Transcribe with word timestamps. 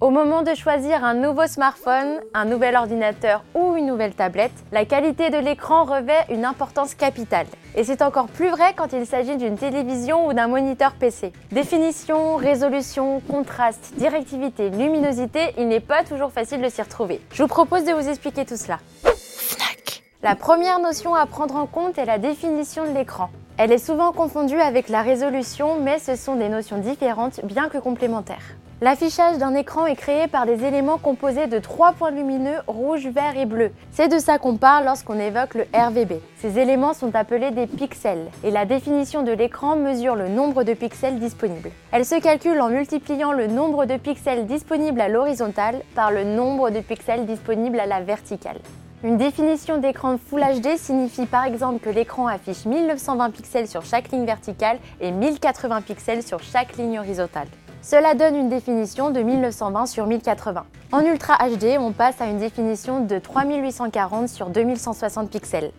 Au 0.00 0.10
moment 0.10 0.42
de 0.42 0.54
choisir 0.54 1.02
un 1.02 1.14
nouveau 1.14 1.48
smartphone, 1.48 2.20
un 2.32 2.44
nouvel 2.44 2.76
ordinateur 2.76 3.42
ou 3.56 3.74
une 3.74 3.86
nouvelle 3.86 4.14
tablette, 4.14 4.52
la 4.70 4.84
qualité 4.84 5.28
de 5.28 5.38
l'écran 5.38 5.82
revêt 5.82 6.24
une 6.30 6.44
importance 6.44 6.94
capitale. 6.94 7.48
Et 7.74 7.82
c'est 7.82 8.00
encore 8.00 8.28
plus 8.28 8.48
vrai 8.48 8.74
quand 8.76 8.92
il 8.92 9.06
s'agit 9.06 9.36
d'une 9.36 9.58
télévision 9.58 10.28
ou 10.28 10.34
d'un 10.34 10.46
moniteur 10.46 10.92
PC. 10.92 11.32
Définition, 11.50 12.36
résolution, 12.36 13.20
contraste, 13.28 13.94
directivité, 13.96 14.70
luminosité, 14.70 15.52
il 15.58 15.66
n'est 15.66 15.80
pas 15.80 16.04
toujours 16.04 16.30
facile 16.30 16.62
de 16.62 16.68
s'y 16.68 16.80
retrouver. 16.80 17.20
Je 17.32 17.42
vous 17.42 17.48
propose 17.48 17.84
de 17.84 17.90
vous 17.90 18.08
expliquer 18.08 18.44
tout 18.44 18.56
cela. 18.56 18.78
La 20.22 20.36
première 20.36 20.78
notion 20.78 21.16
à 21.16 21.26
prendre 21.26 21.56
en 21.56 21.66
compte 21.66 21.98
est 21.98 22.06
la 22.06 22.18
définition 22.18 22.84
de 22.84 22.96
l'écran. 22.96 23.30
Elle 23.56 23.72
est 23.72 23.84
souvent 23.84 24.12
confondue 24.12 24.60
avec 24.60 24.90
la 24.90 25.02
résolution, 25.02 25.80
mais 25.80 25.98
ce 25.98 26.14
sont 26.14 26.36
des 26.36 26.48
notions 26.48 26.78
différentes 26.78 27.44
bien 27.44 27.68
que 27.68 27.78
complémentaires. 27.78 28.54
L'affichage 28.80 29.38
d'un 29.38 29.56
écran 29.56 29.86
est 29.86 29.96
créé 29.96 30.28
par 30.28 30.46
des 30.46 30.64
éléments 30.64 30.98
composés 30.98 31.48
de 31.48 31.58
trois 31.58 31.90
points 31.90 32.12
lumineux 32.12 32.58
rouge, 32.68 33.08
vert 33.08 33.36
et 33.36 33.44
bleu. 33.44 33.72
C'est 33.90 34.06
de 34.06 34.20
ça 34.20 34.38
qu'on 34.38 34.56
parle 34.56 34.84
lorsqu'on 34.84 35.18
évoque 35.18 35.54
le 35.54 35.66
RVB. 35.74 36.20
Ces 36.36 36.60
éléments 36.60 36.94
sont 36.94 37.12
appelés 37.16 37.50
des 37.50 37.66
pixels 37.66 38.28
et 38.44 38.52
la 38.52 38.66
définition 38.66 39.24
de 39.24 39.32
l'écran 39.32 39.74
mesure 39.74 40.14
le 40.14 40.28
nombre 40.28 40.62
de 40.62 40.74
pixels 40.74 41.18
disponibles. 41.18 41.72
Elle 41.90 42.04
se 42.04 42.20
calcule 42.20 42.60
en 42.60 42.68
multipliant 42.68 43.32
le 43.32 43.48
nombre 43.48 43.84
de 43.84 43.96
pixels 43.96 44.46
disponibles 44.46 45.00
à 45.00 45.08
l'horizontale 45.08 45.82
par 45.96 46.12
le 46.12 46.22
nombre 46.22 46.70
de 46.70 46.78
pixels 46.78 47.26
disponibles 47.26 47.80
à 47.80 47.86
la 47.86 48.00
verticale. 48.00 48.60
Une 49.02 49.16
définition 49.16 49.78
d'écran 49.78 50.18
Full 50.24 50.40
HD 50.40 50.76
signifie 50.76 51.26
par 51.26 51.46
exemple 51.46 51.80
que 51.80 51.90
l'écran 51.90 52.28
affiche 52.28 52.64
1920 52.64 53.30
pixels 53.30 53.66
sur 53.66 53.84
chaque 53.84 54.12
ligne 54.12 54.24
verticale 54.24 54.78
et 55.00 55.10
1080 55.10 55.80
pixels 55.80 56.22
sur 56.22 56.38
chaque 56.38 56.76
ligne 56.76 57.00
horizontale. 57.00 57.48
Cela 57.82 58.14
donne 58.14 58.36
une 58.36 58.48
définition 58.48 59.10
de 59.10 59.20
1920 59.20 59.86
sur 59.86 60.06
1080. 60.06 60.64
En 60.92 61.00
Ultra 61.00 61.38
HD, 61.48 61.78
on 61.78 61.92
passe 61.92 62.20
à 62.20 62.26
une 62.26 62.38
définition 62.38 63.00
de 63.00 63.18
3840 63.18 64.28
sur 64.28 64.50
2160 64.50 65.30
pixels. 65.30 65.70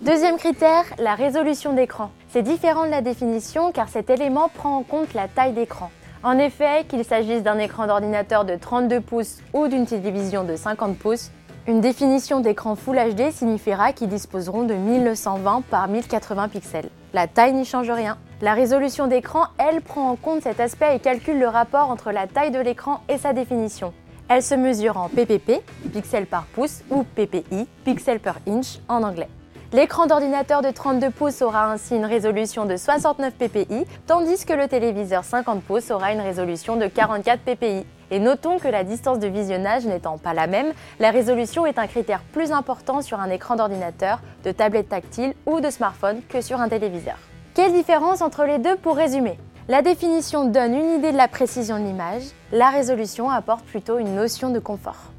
Deuxième 0.00 0.36
critère, 0.36 0.84
la 0.98 1.14
résolution 1.14 1.72
d'écran. 1.72 2.10
C'est 2.28 2.42
différent 2.42 2.84
de 2.84 2.90
la 2.90 3.00
définition 3.00 3.72
car 3.72 3.88
cet 3.88 4.10
élément 4.10 4.50
prend 4.52 4.76
en 4.76 4.82
compte 4.82 5.14
la 5.14 5.28
taille 5.28 5.52
d'écran. 5.52 5.90
En 6.22 6.38
effet, 6.38 6.84
qu'il 6.88 7.04
s'agisse 7.04 7.42
d'un 7.42 7.58
écran 7.58 7.86
d'ordinateur 7.86 8.44
de 8.44 8.56
32 8.56 9.00
pouces 9.00 9.38
ou 9.52 9.68
d'une 9.68 9.86
télévision 9.86 10.44
de 10.44 10.56
50 10.56 10.98
pouces, 10.98 11.30
une 11.66 11.80
définition 11.80 12.40
d'écran 12.40 12.76
Full 12.76 12.96
HD 12.96 13.30
signifiera 13.30 13.92
qu'ils 13.94 14.08
disposeront 14.08 14.64
de 14.64 14.74
1920 14.74 15.62
par 15.70 15.88
1080 15.88 16.48
pixels. 16.48 16.90
La 17.14 17.26
taille 17.26 17.54
n'y 17.54 17.64
change 17.64 17.90
rien. 17.90 18.18
La 18.44 18.52
résolution 18.52 19.06
d'écran, 19.06 19.46
elle, 19.56 19.80
prend 19.80 20.10
en 20.10 20.16
compte 20.16 20.42
cet 20.42 20.60
aspect 20.60 20.94
et 20.94 20.98
calcule 20.98 21.38
le 21.38 21.48
rapport 21.48 21.88
entre 21.88 22.12
la 22.12 22.26
taille 22.26 22.50
de 22.50 22.60
l'écran 22.60 23.00
et 23.08 23.16
sa 23.16 23.32
définition. 23.32 23.94
Elle 24.28 24.42
se 24.42 24.54
mesure 24.54 24.98
en 24.98 25.08
PPP, 25.08 25.62
pixels 25.94 26.26
par 26.26 26.44
pouce, 26.44 26.82
ou 26.90 27.04
PPI, 27.04 27.66
pixels 27.86 28.20
per 28.20 28.34
inch 28.46 28.80
en 28.86 29.02
anglais. 29.02 29.30
L'écran 29.72 30.04
d'ordinateur 30.04 30.60
de 30.60 30.70
32 30.70 31.08
pouces 31.08 31.40
aura 31.40 31.72
ainsi 31.72 31.96
une 31.96 32.04
résolution 32.04 32.66
de 32.66 32.76
69 32.76 33.32
ppi, 33.32 33.86
tandis 34.06 34.44
que 34.44 34.52
le 34.52 34.68
téléviseur 34.68 35.24
50 35.24 35.62
pouces 35.62 35.90
aura 35.90 36.12
une 36.12 36.20
résolution 36.20 36.76
de 36.76 36.86
44 36.86 37.40
ppi. 37.40 37.86
Et 38.10 38.18
notons 38.18 38.58
que 38.58 38.68
la 38.68 38.84
distance 38.84 39.20
de 39.20 39.26
visionnage 39.26 39.86
n'étant 39.86 40.18
pas 40.18 40.34
la 40.34 40.48
même, 40.48 40.74
la 41.00 41.10
résolution 41.10 41.64
est 41.64 41.78
un 41.78 41.86
critère 41.86 42.20
plus 42.34 42.52
important 42.52 43.00
sur 43.00 43.20
un 43.20 43.30
écran 43.30 43.56
d'ordinateur, 43.56 44.20
de 44.44 44.52
tablette 44.52 44.90
tactile 44.90 45.32
ou 45.46 45.60
de 45.60 45.70
smartphone 45.70 46.20
que 46.28 46.42
sur 46.42 46.60
un 46.60 46.68
téléviseur. 46.68 47.16
Quelle 47.54 47.72
différence 47.72 48.20
entre 48.20 48.44
les 48.46 48.58
deux 48.58 48.74
pour 48.74 48.96
résumer? 48.96 49.38
La 49.68 49.80
définition 49.80 50.44
donne 50.44 50.74
une 50.74 50.98
idée 50.98 51.12
de 51.12 51.16
la 51.16 51.28
précision 51.28 51.78
de 51.78 51.84
l'image, 51.84 52.24
la 52.50 52.68
résolution 52.68 53.30
apporte 53.30 53.64
plutôt 53.64 53.98
une 53.98 54.16
notion 54.16 54.50
de 54.50 54.58
confort. 54.58 55.12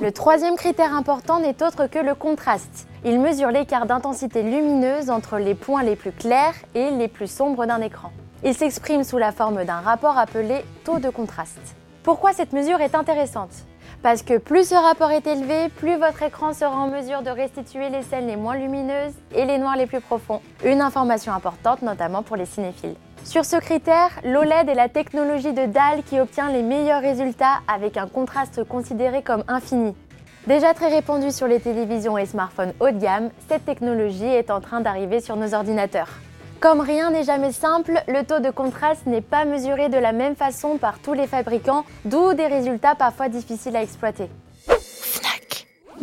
Le 0.00 0.10
troisième 0.10 0.56
critère 0.56 0.94
important 0.94 1.38
n'est 1.38 1.62
autre 1.62 1.86
que 1.86 2.00
le 2.00 2.16
contraste. 2.16 2.88
Il 3.04 3.20
mesure 3.20 3.52
l'écart 3.52 3.86
d'intensité 3.86 4.42
lumineuse 4.42 5.10
entre 5.10 5.38
les 5.38 5.54
points 5.54 5.84
les 5.84 5.94
plus 5.94 6.10
clairs 6.10 6.56
et 6.74 6.90
les 6.90 7.06
plus 7.06 7.30
sombres 7.30 7.64
d'un 7.64 7.80
écran. 7.80 8.10
Il 8.42 8.52
s'exprime 8.52 9.04
sous 9.04 9.18
la 9.18 9.30
forme 9.30 9.64
d'un 9.64 9.78
rapport 9.78 10.18
appelé 10.18 10.64
taux 10.82 10.98
de 10.98 11.08
contraste. 11.08 11.76
Pourquoi 12.02 12.32
cette 12.32 12.52
mesure 12.52 12.80
est 12.80 12.96
intéressante? 12.96 13.52
Parce 14.02 14.22
que 14.22 14.38
plus 14.38 14.68
ce 14.68 14.76
rapport 14.76 15.10
est 15.10 15.26
élevé, 15.26 15.68
plus 15.70 15.96
votre 15.96 16.22
écran 16.22 16.52
sera 16.52 16.76
en 16.76 16.86
mesure 16.86 17.22
de 17.22 17.30
restituer 17.30 17.88
les 17.88 18.02
scènes 18.02 18.28
les 18.28 18.36
moins 18.36 18.56
lumineuses 18.56 19.14
et 19.34 19.44
les 19.44 19.58
noirs 19.58 19.76
les 19.76 19.86
plus 19.86 20.00
profonds. 20.00 20.40
Une 20.64 20.80
information 20.80 21.32
importante 21.32 21.82
notamment 21.82 22.22
pour 22.22 22.36
les 22.36 22.46
cinéphiles. 22.46 22.94
Sur 23.24 23.44
ce 23.44 23.56
critère, 23.56 24.10
l'OLED 24.24 24.68
est 24.68 24.74
la 24.74 24.88
technologie 24.88 25.52
de 25.52 25.66
dalle 25.66 26.04
qui 26.04 26.20
obtient 26.20 26.48
les 26.48 26.62
meilleurs 26.62 27.02
résultats 27.02 27.58
avec 27.66 27.96
un 27.96 28.06
contraste 28.06 28.62
considéré 28.62 29.22
comme 29.22 29.42
infini. 29.48 29.96
Déjà 30.46 30.74
très 30.74 30.88
répandue 30.88 31.32
sur 31.32 31.48
les 31.48 31.58
télévisions 31.58 32.16
et 32.16 32.24
smartphones 32.24 32.72
haut 32.78 32.90
de 32.90 32.98
gamme, 32.98 33.30
cette 33.48 33.64
technologie 33.64 34.24
est 34.24 34.52
en 34.52 34.60
train 34.60 34.80
d'arriver 34.80 35.20
sur 35.20 35.34
nos 35.34 35.52
ordinateurs. 35.54 36.08
Comme 36.60 36.80
rien 36.80 37.12
n'est 37.12 37.22
jamais 37.22 37.52
simple, 37.52 38.02
le 38.08 38.24
taux 38.24 38.40
de 38.40 38.50
contraste 38.50 39.06
n'est 39.06 39.20
pas 39.20 39.44
mesuré 39.44 39.88
de 39.88 39.96
la 39.96 40.10
même 40.10 40.34
façon 40.34 40.76
par 40.76 40.98
tous 40.98 41.12
les 41.12 41.28
fabricants, 41.28 41.84
d'où 42.04 42.34
des 42.34 42.48
résultats 42.48 42.96
parfois 42.96 43.28
difficiles 43.28 43.76
à 43.76 43.82
exploiter. 43.82 44.28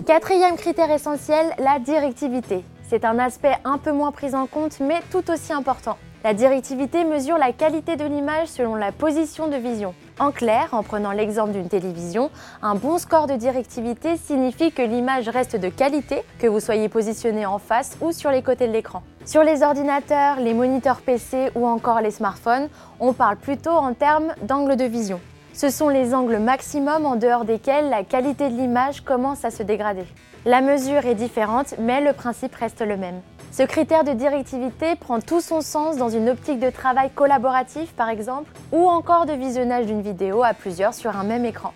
Quatrième 0.05 0.55
critère 0.55 0.91
essentiel, 0.91 1.45
la 1.59 1.79
directivité. 1.79 2.63
C'est 2.87 3.03
un 3.03 3.19
aspect 3.19 3.57
un 3.65 3.77
peu 3.77 3.91
moins 3.91 4.13
pris 4.13 4.33
en 4.33 4.45
compte 4.45 4.79
mais 4.79 5.01
tout 5.11 5.29
aussi 5.29 5.51
important. 5.51 5.97
La 6.23 6.33
directivité 6.33 7.03
mesure 7.03 7.37
la 7.37 7.51
qualité 7.51 7.97
de 7.97 8.05
l'image 8.05 8.47
selon 8.47 8.75
la 8.75 8.93
position 8.93 9.47
de 9.47 9.57
vision. 9.57 9.93
En 10.17 10.31
clair, 10.31 10.69
en 10.71 10.81
prenant 10.81 11.11
l'exemple 11.11 11.51
d'une 11.51 11.67
télévision, 11.67 12.31
un 12.61 12.75
bon 12.75 12.97
score 12.99 13.27
de 13.27 13.33
directivité 13.33 14.15
signifie 14.15 14.71
que 14.71 14.81
l'image 14.81 15.27
reste 15.27 15.57
de 15.57 15.67
qualité, 15.67 16.23
que 16.39 16.47
vous 16.47 16.61
soyez 16.61 16.87
positionné 16.87 17.45
en 17.45 17.59
face 17.59 17.97
ou 17.99 18.13
sur 18.13 18.31
les 18.31 18.41
côtés 18.41 18.67
de 18.67 18.71
l'écran. 18.71 19.03
Sur 19.25 19.43
les 19.43 19.61
ordinateurs, 19.61 20.39
les 20.39 20.53
moniteurs 20.53 21.01
PC 21.01 21.49
ou 21.53 21.67
encore 21.67 21.99
les 21.99 22.11
smartphones, 22.11 22.69
on 23.01 23.11
parle 23.11 23.35
plutôt 23.35 23.71
en 23.71 23.93
termes 23.93 24.33
d'angle 24.43 24.77
de 24.77 24.85
vision. 24.85 25.19
Ce 25.51 25.69
sont 25.69 25.89
les 25.89 26.13
angles 26.13 26.37
maximum 26.37 27.05
en 27.05 27.17
dehors 27.17 27.43
desquels 27.43 27.89
la 27.89 28.05
qualité 28.05 28.49
de 28.49 28.55
l'image 28.55 29.01
commence 29.01 29.43
à 29.43 29.51
se 29.51 29.63
dégrader. 29.63 30.05
La 30.45 30.61
mesure 30.61 31.05
est 31.05 31.15
différente, 31.15 31.75
mais 31.77 31.99
le 31.99 32.13
principe 32.13 32.55
reste 32.55 32.81
le 32.81 32.95
même. 32.95 33.19
Ce 33.55 33.63
critère 33.63 34.03
de 34.03 34.11
directivité 34.11 34.97
prend 34.97 35.21
tout 35.21 35.39
son 35.39 35.61
sens 35.61 35.95
dans 35.95 36.09
une 36.09 36.27
optique 36.27 36.59
de 36.59 36.69
travail 36.69 37.09
collaboratif 37.09 37.93
par 37.93 38.09
exemple, 38.09 38.51
ou 38.73 38.89
encore 38.89 39.25
de 39.25 39.31
visionnage 39.31 39.85
d'une 39.85 40.01
vidéo 40.01 40.43
à 40.43 40.53
plusieurs 40.53 40.93
sur 40.93 41.15
un 41.15 41.23
même 41.23 41.45
écran. 41.45 41.71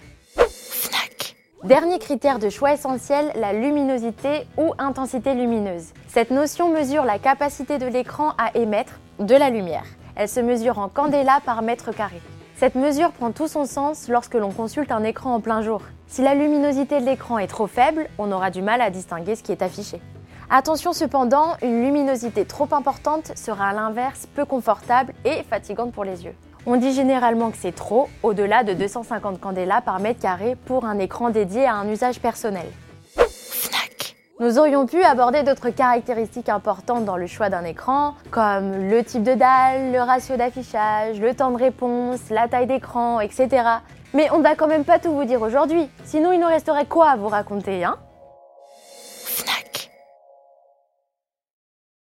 Dernier 1.63 1.97
critère 1.97 2.37
de 2.37 2.49
choix 2.49 2.73
essentiel, 2.73 3.31
la 3.35 3.53
luminosité 3.53 4.45
ou 4.57 4.73
intensité 4.77 5.33
lumineuse. 5.33 5.93
Cette 6.09 6.31
notion 6.31 6.69
mesure 6.69 7.05
la 7.05 7.17
capacité 7.17 7.77
de 7.77 7.87
l'écran 7.87 8.33
à 8.37 8.57
émettre 8.57 8.99
de 9.19 9.35
la 9.35 9.49
lumière. 9.49 9.85
Elle 10.17 10.27
se 10.27 10.41
mesure 10.41 10.79
en 10.79 10.89
candela 10.89 11.39
par 11.45 11.61
mètre 11.61 11.95
carré. 11.95 12.19
Cette 12.57 12.75
mesure 12.75 13.13
prend 13.13 13.31
tout 13.31 13.47
son 13.47 13.63
sens 13.63 14.09
lorsque 14.09 14.35
l'on 14.35 14.51
consulte 14.51 14.91
un 14.91 15.05
écran 15.05 15.33
en 15.35 15.39
plein 15.39 15.61
jour. 15.61 15.81
Si 16.07 16.23
la 16.23 16.35
luminosité 16.35 16.99
de 16.99 17.05
l'écran 17.05 17.39
est 17.39 17.47
trop 17.47 17.67
faible, 17.67 18.09
on 18.17 18.33
aura 18.33 18.51
du 18.51 18.61
mal 18.61 18.81
à 18.81 18.89
distinguer 18.89 19.37
ce 19.37 19.43
qui 19.43 19.53
est 19.53 19.61
affiché. 19.61 20.01
Attention 20.51 20.93
cependant, 20.93 21.57
une 21.61 21.83
luminosité 21.83 22.43
trop 22.43 22.67
importante 22.71 23.37
sera 23.37 23.69
à 23.69 23.73
l'inverse 23.73 24.27
peu 24.33 24.45
confortable 24.45 25.13
et 25.23 25.43
fatigante 25.43 25.91
pour 25.91 26.03
les 26.03 26.25
yeux. 26.25 26.33
On 26.65 26.75
dit 26.75 26.91
généralement 26.91 27.51
que 27.51 27.57
c'est 27.57 27.75
trop, 27.75 28.09
au-delà 28.23 28.63
de 28.63 28.73
250 28.73 29.39
candela 29.39 29.81
par 29.81 29.99
mètre 29.99 30.19
carré 30.19 30.57
pour 30.65 30.85
un 30.85 30.97
écran 30.97 31.29
dédié 31.29 31.67
à 31.67 31.75
un 31.75 31.87
usage 31.87 32.19
personnel. 32.19 32.65
Nous 34.39 34.57
aurions 34.57 34.87
pu 34.87 35.03
aborder 35.03 35.43
d'autres 35.43 35.69
caractéristiques 35.69 36.49
importantes 36.49 37.05
dans 37.05 37.17
le 37.17 37.27
choix 37.27 37.49
d'un 37.49 37.63
écran, 37.63 38.15
comme 38.31 38.89
le 38.89 39.03
type 39.03 39.21
de 39.21 39.35
dalle, 39.35 39.91
le 39.91 40.01
ratio 40.01 40.35
d'affichage, 40.35 41.19
le 41.19 41.35
temps 41.35 41.51
de 41.51 41.57
réponse, 41.57 42.21
la 42.31 42.47
taille 42.47 42.65
d'écran, 42.65 43.19
etc. 43.19 43.49
Mais 44.15 44.31
on 44.31 44.39
ne 44.39 44.43
va 44.43 44.55
quand 44.55 44.67
même 44.67 44.85
pas 44.85 44.97
tout 44.97 45.11
vous 45.11 45.25
dire 45.25 45.43
aujourd'hui, 45.43 45.87
sinon 46.05 46.31
il 46.31 46.39
nous 46.39 46.47
resterait 46.47 46.87
quoi 46.87 47.09
à 47.09 47.17
vous 47.17 47.27
raconter, 47.27 47.83
hein? 47.83 47.97